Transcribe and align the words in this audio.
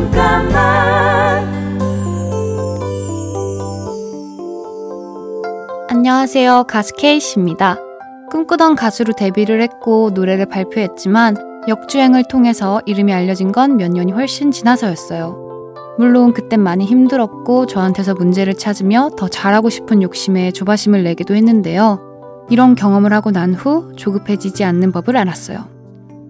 잠깐만 0.00 1.46
안녕하세요. 5.90 6.64
가수 6.64 6.94
케이씨입니다. 6.94 7.76
꿈꾸던 8.30 8.76
가수로 8.76 9.12
데뷔를 9.12 9.60
했고 9.60 10.10
노래를 10.14 10.46
발표했지만 10.46 11.36
역주행을 11.68 12.24
통해서 12.28 12.80
이름이 12.86 13.12
알려진 13.12 13.52
건 13.52 13.76
몇 13.76 13.90
년이 13.90 14.12
훨씬 14.12 14.50
지나서였어요. 14.50 15.36
물론 15.98 16.32
그땐 16.32 16.60
많이 16.60 16.86
힘들었고 16.86 17.66
저한테서 17.66 18.14
문제를 18.14 18.54
찾으며 18.54 19.10
더 19.18 19.28
잘하고 19.28 19.68
싶은 19.68 20.02
욕심에 20.02 20.52
조바심을 20.52 21.02
내기도 21.04 21.34
했는데요. 21.34 22.00
이런 22.48 22.74
경험을 22.74 23.12
하고 23.12 23.32
난 23.32 23.52
후 23.52 23.92
조급해지지 23.96 24.64
않는 24.64 24.92
법을 24.92 25.16
알았어요. 25.18 25.66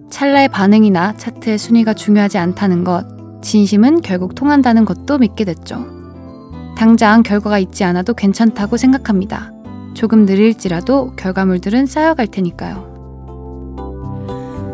찰나의 0.09 0.49
반응이나 0.49 1.13
차트의 1.15 1.57
순위가 1.57 1.93
중요하지 1.93 2.37
않다는 2.37 2.83
것, 2.83 3.05
진심은 3.41 4.01
결국 4.01 4.35
통한다는 4.35 4.85
것도 4.85 5.17
믿게 5.17 5.45
됐죠. 5.45 5.85
당장 6.77 7.23
결과가 7.23 7.59
있지 7.59 7.83
않아도 7.83 8.13
괜찮다고 8.13 8.77
생각합니다. 8.77 9.51
조금 9.93 10.25
느릴지라도 10.25 11.15
결과물들은 11.15 11.85
쌓여갈 11.85 12.27
테니까요. 12.27 12.89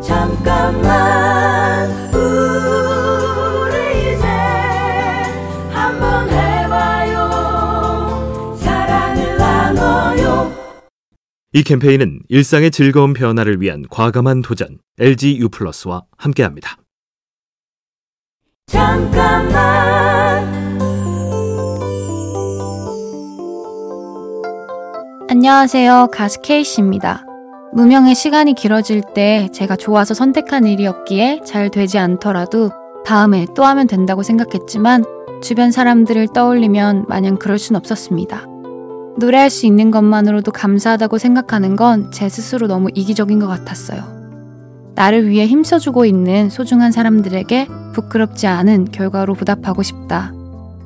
잠깐만 0.02 1.90
우리 2.14 4.14
이제 4.14 4.26
한번 5.70 6.30
해봐요 6.30 7.28
사랑을 8.56 9.36
나눠요 9.36 10.52
이 11.52 11.62
캠페인은 11.62 12.20
일상의 12.28 12.70
즐거운 12.70 13.12
변화를 13.12 13.60
위한 13.60 13.82
과감한 13.90 14.40
도전 14.42 14.78
LG 14.98 15.38
U 15.40 15.48
플러스와 15.50 16.04
함께합니다. 16.16 16.78
잠깐만 18.68 20.46
안녕하세요. 25.30 26.08
가수 26.12 26.40
케이씨입니다. 26.42 27.24
무명의 27.72 28.14
시간이 28.14 28.54
길어질 28.54 29.02
때 29.14 29.48
제가 29.52 29.76
좋아서 29.76 30.14
선택한 30.14 30.66
일이었기에 30.66 31.40
잘 31.44 31.70
되지 31.70 31.98
않더라도 31.98 32.70
다음에 33.04 33.46
또 33.56 33.64
하면 33.64 33.86
된다고 33.86 34.22
생각했지만 34.22 35.04
주변 35.42 35.70
사람들을 35.70 36.28
떠올리면 36.34 37.06
마냥 37.08 37.36
그럴 37.36 37.58
순 37.58 37.76
없었습니다. 37.76 38.44
노래할 39.18 39.50
수 39.50 39.66
있는 39.66 39.90
것만으로도 39.90 40.52
감사하다고 40.52 41.18
생각하는 41.18 41.76
건 41.76 42.10
제 42.12 42.28
스스로 42.28 42.66
너무 42.66 42.88
이기적인 42.94 43.38
것 43.38 43.46
같았어요. 43.48 44.17
나를 44.98 45.28
위해 45.28 45.46
힘써주고 45.46 46.04
있는 46.06 46.50
소중한 46.50 46.90
사람들에게 46.90 47.68
부끄럽지 47.92 48.48
않은 48.48 48.86
결과로 48.90 49.34
보답하고 49.34 49.84
싶다. 49.84 50.32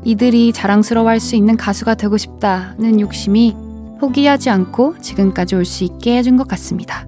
이들이 0.05 0.53
자랑스러워할 0.53 1.19
수 1.19 1.35
있는 1.35 1.57
가수가 1.57 1.95
되고 1.95 2.19
싶다는 2.19 3.01
욕심이 3.01 3.57
포기하지 4.01 4.51
않고 4.51 4.97
지금까지 5.01 5.55
올 5.55 5.65
수 5.65 5.85
있게 5.85 6.19
해준 6.19 6.37
것 6.37 6.47
같습니다. 6.47 7.07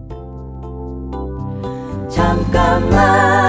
잠깐만 2.09 3.44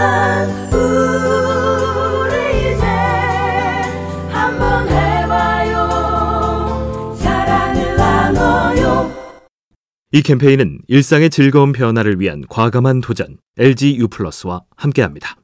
이 10.15 10.21
캠페인은 10.21 10.79
일상의 10.87 11.29
즐거운 11.29 11.73
변화를 11.73 12.21
위한 12.21 12.41
과감한 12.47 13.01
도전 13.01 13.35
LG 13.57 13.97
U 13.97 14.07
플러스와 14.07 14.61
함께합니다. 14.77 15.35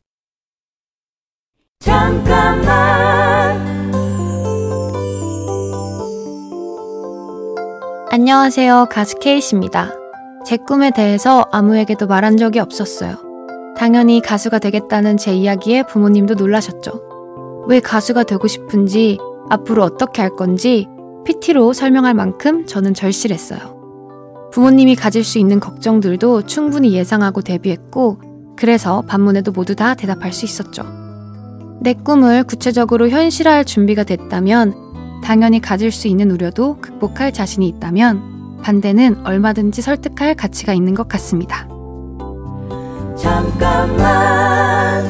잠깐만 1.80 3.60
안녕하세요. 8.12 8.88
가수 8.90 9.20
케이씨입니다. 9.20 9.92
제 10.46 10.56
꿈에 10.56 10.92
대해서 10.96 11.50
아무에게도 11.52 12.08
말한 12.08 12.38
적이 12.38 12.60
없었어요. 12.60 13.18
당연히 13.76 14.22
가수가 14.22 14.60
되겠다는 14.60 15.18
제 15.18 15.36
이야기에 15.36 15.84
부모님도 15.88 16.36
놀라셨죠. 16.36 17.66
왜 17.68 17.82
가수가 17.82 18.24
되고 18.24 18.48
싶은지, 18.48 19.18
앞으로 19.50 19.84
어떻게 19.84 20.22
할 20.22 20.34
건지 20.38 20.88
PT로 21.26 21.74
설명할 21.74 22.14
만큼 22.14 22.66
저는 22.66 22.94
절실했어요. 22.94 23.81
부모님이 24.52 24.96
가질 24.96 25.24
수 25.24 25.40
있는 25.40 25.60
걱정들도 25.60 26.46
충분히 26.46 26.94
예상하고 26.94 27.42
데뷔했고, 27.42 28.22
그래서 28.58 29.02
반문에도 29.08 29.52
모두 29.52 29.76
다 29.76 29.96
대답할 29.96 30.34
수 30.34 30.46
있었죠. 30.46 30.84
내 31.82 31.94
꿈을 31.94 32.44
구체적으로 32.44 33.10
현실화할 33.10 33.66
준비가 33.66 34.04
됐다면 34.04 35.22
당연히 35.24 35.60
가질 35.60 35.92
수 35.92 36.08
있는 36.08 36.30
우려도 36.30 36.78
극복할 36.80 37.32
자신이 37.32 37.68
있다면 37.68 38.60
반대는 38.62 39.26
얼마든지 39.26 39.82
설득할 39.82 40.36
가치가 40.36 40.74
있는 40.74 40.94
것 40.94 41.08
같습니다. 41.08 41.68
잠깐만 43.16 45.04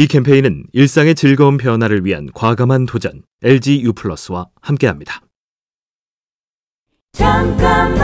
이 0.00 0.06
캠페인은 0.06 0.64
일상의 0.72 1.14
즐거운 1.14 1.58
변화를 1.58 2.06
위한 2.06 2.26
과감한 2.32 2.86
도전 2.86 3.20
LG 3.42 3.82
U 3.82 3.92
플러스와 3.92 4.46
함께합니다. 4.62 5.20
잠깐만 7.12 8.00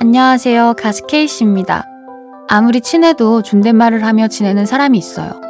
안녕하세요. 0.00 0.74
가수 0.76 1.06
케이씨입니다. 1.06 1.84
아무리 2.48 2.80
친해도 2.80 3.42
존댓말을 3.42 4.04
하며 4.04 4.26
지내는 4.26 4.66
사람이 4.66 4.98
있어요. 4.98 5.40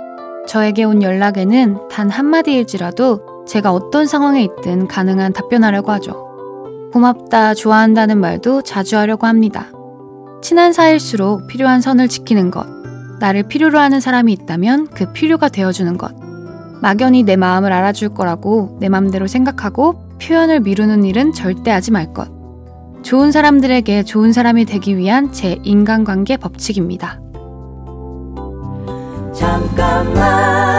저에게 0.47 0.85
온 0.85 1.03
연락에는 1.03 1.89
단 1.89 2.11
한마디일지라도 2.11 3.47
제가 3.49 3.73
어떤 3.73 4.07
상황에 4.07 4.43
있든 4.43 4.87
가능한 4.87 5.33
답변하려고 5.33 5.93
하죠. 5.93 6.91
고맙다, 6.93 7.55
좋아한다는 7.55 8.21
말도 8.21 8.61
자주 8.61 8.99
하려고 8.99 9.27
합니다. 9.27 9.71
친한 10.45 10.75
사이일수록 10.75 11.47
필요한 11.47 11.81
선을 11.81 12.07
지키는 12.07 12.51
것, 12.51 12.67
나를 13.19 13.45
필요로 13.45 13.79
하는 13.79 13.99
사람이 13.99 14.31
있다면 14.31 14.89
그 14.89 15.11
필요가 15.15 15.49
되어주는 15.49 15.97
것, 15.97 16.15
막연히 16.83 17.23
내 17.23 17.35
마음을 17.35 17.73
알아줄 17.73 18.11
거라고 18.11 18.77
내 18.79 18.91
맘대로 18.91 19.27
생각하고 19.27 20.19
표현을 20.21 20.61
미루는 20.61 21.05
일은 21.05 21.33
절대 21.33 21.71
하지 21.71 21.93
말 21.93 22.13
것. 22.13 22.29
좋은 23.03 23.33
사람들에게 23.33 24.03
좋은 24.03 24.35
사람이 24.35 24.67
되기 24.67 24.99
위한 24.99 25.33
제 25.33 25.59
인간관계 25.63 26.37
법칙입니다. 26.37 27.21
잠깐만 29.33 30.74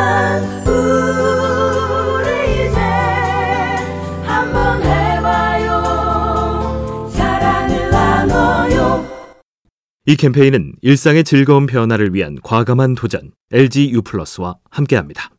이 10.08 10.16
캠페인은 10.16 10.74
일상의 10.84 11.24
즐거운 11.24 11.66
변화를 11.66 12.14
위한 12.14 12.38
과감한 12.44 12.94
도전 12.94 13.32
LG 13.52 13.90
U 13.92 14.04
플러스와 14.04 14.58
함께합니다. 14.70 15.32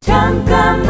잠깐만 0.00 0.84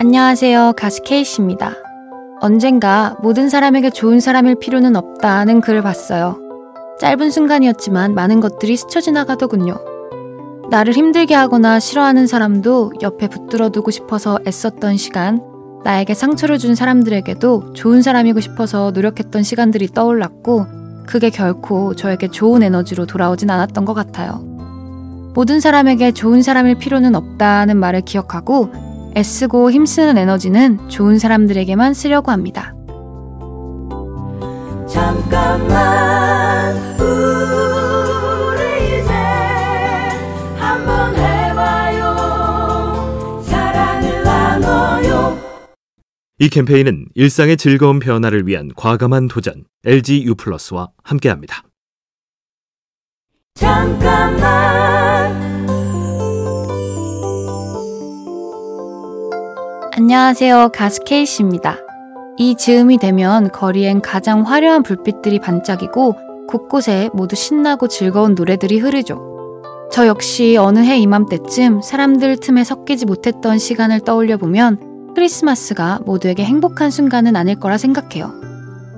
안녕하세요. 0.00 0.72
가수 0.76 1.02
케이씨입니다. 1.02 1.76
언젠가 2.40 3.16
모든 3.22 3.48
사람에게 3.48 3.90
좋은 3.90 4.18
사람일 4.18 4.56
필요는 4.58 4.96
없다는 4.96 5.60
글을 5.60 5.82
봤어요. 5.82 6.40
짧은 6.98 7.30
순간이었지만 7.30 8.12
많은 8.12 8.40
것들이 8.40 8.76
스쳐 8.76 9.00
지나가더군요. 9.00 9.76
나를 10.68 10.94
힘들게 10.94 11.34
하거나 11.34 11.78
싫어하는 11.78 12.26
사람도 12.26 12.94
옆에 13.02 13.28
붙들어 13.28 13.68
두고 13.68 13.92
싶어서 13.92 14.40
애썼던 14.44 14.96
시간, 14.96 15.53
나에게 15.84 16.14
상처를 16.14 16.58
준 16.58 16.74
사람들에게도 16.74 17.74
좋은 17.74 18.00
사람이고 18.00 18.40
싶어서 18.40 18.90
노력했던 18.90 19.42
시간들이 19.42 19.88
떠올랐고, 19.88 20.66
그게 21.06 21.28
결코 21.28 21.94
저에게 21.94 22.28
좋은 22.28 22.62
에너지로 22.62 23.04
돌아오진 23.04 23.50
않았던 23.50 23.84
것 23.84 23.92
같아요. 23.92 24.42
모든 25.34 25.60
사람에게 25.60 26.12
좋은 26.12 26.42
사람일 26.42 26.78
필요는 26.78 27.14
없다는 27.14 27.76
말을 27.76 28.00
기억하고, 28.00 28.72
애쓰고 29.16 29.70
힘쓰는 29.70 30.16
에너지는 30.16 30.88
좋은 30.88 31.18
사람들에게만 31.18 31.92
쓰려고 31.92 32.32
합니다. 32.32 32.74
잠깐만 34.88 36.13
이 46.40 46.48
캠페인은 46.48 47.06
일상의 47.14 47.56
즐거운 47.56 48.00
변화를 48.00 48.48
위한 48.48 48.68
과감한 48.74 49.28
도전 49.28 49.64
LG 49.86 50.24
U 50.24 50.34
플러스와 50.34 50.88
함께합니다. 51.04 51.62
잠깐만 53.54 54.44
안녕하세요. 59.92 60.70
가수 60.74 61.04
케이씨입니다. 61.04 61.78
이 62.36 62.56
즈음이 62.56 62.98
되면 62.98 63.52
거리엔 63.52 64.00
가장 64.00 64.42
화려한 64.42 64.82
불빛들이 64.82 65.38
반짝이고 65.38 66.48
곳곳에 66.48 67.10
모두 67.14 67.36
신나고 67.36 67.86
즐거운 67.86 68.34
노래들이 68.34 68.80
흐르죠. 68.80 69.62
저 69.92 70.08
역시 70.08 70.56
어느 70.56 70.80
해 70.80 70.98
이맘때쯤 70.98 71.80
사람들 71.82 72.38
틈에 72.38 72.64
섞이지 72.64 73.06
못했던 73.06 73.56
시간을 73.56 74.00
떠올려 74.00 74.36
보면 74.36 74.93
크리스마스가 75.14 76.00
모두에게 76.04 76.44
행복한 76.44 76.90
순간은 76.90 77.36
아닐 77.36 77.54
거라 77.56 77.78
생각해요. 77.78 78.32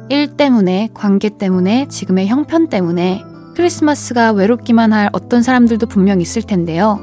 일 0.08 0.36
때문에, 0.36 0.90
관계 0.94 1.28
때문에, 1.28 1.88
지금의 1.88 2.28
형편 2.28 2.68
때문에 2.68 3.22
크리스마스가 3.54 4.32
외롭기만 4.32 4.92
할 4.92 5.08
어떤 5.12 5.42
사람들도 5.42 5.86
분명 5.86 6.20
있을 6.20 6.42
텐데요. 6.42 7.00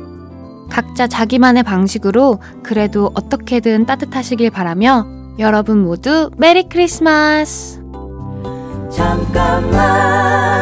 각자 0.70 1.08
자기만의 1.08 1.64
방식으로 1.64 2.40
그래도 2.64 3.12
어떻게든 3.14 3.86
따뜻하시길 3.86 4.50
바라며 4.50 5.06
여러분 5.40 5.84
모두 5.84 6.30
메리 6.38 6.70
크리스마스! 6.70 7.82
잠깐만 8.90 10.53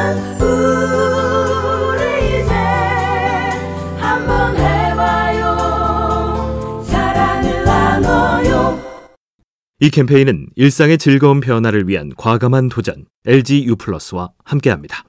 이 9.84 9.90
캠페인은 9.90 10.46
일상의 10.56 11.00
즐거운 11.00 11.40
변화를 11.40 11.88
위한 11.88 12.12
과감한 12.16 12.70
도전 12.70 13.06
LG 13.26 13.66
U 13.66 13.76
플러스와 13.78 14.30
함께합니다. 14.44 15.06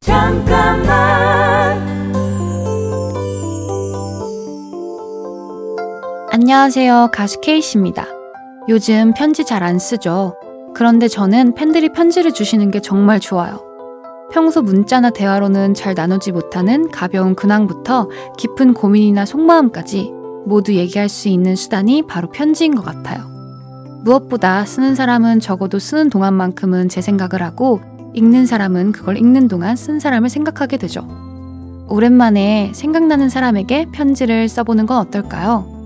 잠깐만 0.00 0.86
안녕하세요. 6.32 7.10
가수 7.12 7.40
케이씨입니다. 7.40 8.04
요즘 8.68 9.14
편지 9.14 9.44
잘 9.44 9.62
안 9.62 9.78
쓰죠. 9.78 10.34
그런데 10.74 11.06
저는 11.06 11.54
팬들이 11.54 11.92
편지를 11.92 12.32
주시는 12.34 12.72
게 12.72 12.80
정말 12.80 13.20
좋아요. 13.20 13.64
평소 14.32 14.62
문자나 14.62 15.10
대화로는 15.10 15.74
잘 15.74 15.94
나누지 15.94 16.32
못하는 16.32 16.90
가벼운 16.90 17.36
근황부터 17.36 18.10
깊은 18.36 18.74
고민이나 18.74 19.24
속마음까지 19.24 20.15
모두 20.46 20.74
얘기할 20.74 21.08
수 21.08 21.28
있는 21.28 21.56
수단이 21.56 22.02
바로 22.06 22.30
편지인 22.30 22.74
것 22.76 22.84
같아요. 22.84 23.28
무엇보다 24.04 24.64
쓰는 24.64 24.94
사람은 24.94 25.40
적어도 25.40 25.80
쓰는 25.80 26.08
동안만큼은 26.08 26.88
제 26.88 27.00
생각을 27.00 27.42
하고 27.42 27.80
읽는 28.14 28.46
사람은 28.46 28.92
그걸 28.92 29.18
읽는 29.18 29.48
동안 29.48 29.76
쓴 29.76 29.98
사람을 29.98 30.28
생각하게 30.28 30.76
되죠. 30.76 31.06
오랜만에 31.88 32.72
생각나는 32.74 33.28
사람에게 33.28 33.86
편지를 33.92 34.48
써보는 34.48 34.86
건 34.86 34.98
어떨까요? 34.98 35.76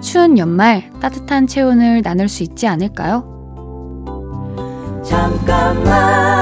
추운 0.00 0.36
연말 0.36 0.90
따뜻한 1.00 1.46
체온을 1.46 2.02
나눌 2.02 2.28
수 2.28 2.42
있지 2.42 2.66
않을까요? 2.66 3.32
잠깐만 5.02 6.41